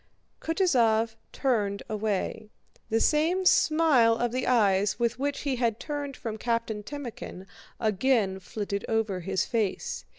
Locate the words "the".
2.89-2.99, 4.31-4.47